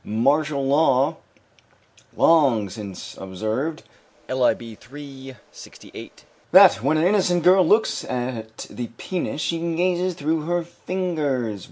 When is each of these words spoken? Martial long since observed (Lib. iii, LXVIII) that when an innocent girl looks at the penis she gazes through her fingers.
Martial 0.03 0.65
long 2.15 2.69
since 2.71 3.15
observed 3.17 3.83
(Lib. 4.27 4.59
iii, 4.59 5.35
LXVIII) 5.53 6.11
that 6.51 6.81
when 6.81 6.97
an 6.97 7.05
innocent 7.05 7.43
girl 7.43 7.63
looks 7.63 8.03
at 8.05 8.65
the 8.67 8.87
penis 8.97 9.41
she 9.41 9.59
gazes 9.75 10.15
through 10.15 10.41
her 10.45 10.63
fingers. 10.63 11.59